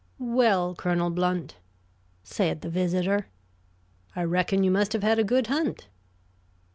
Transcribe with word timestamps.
"Well, 0.17 0.73
Colonel 0.73 1.11
Blount," 1.11 1.57
said 2.23 2.61
the 2.61 2.71
visitor, 2.71 3.27
"I 4.15 4.23
reckon 4.23 4.63
you 4.63 4.71
must 4.71 4.93
have 4.93 5.03
had 5.03 5.19
a 5.19 5.23
good 5.23 5.45
hunt." 5.45 5.89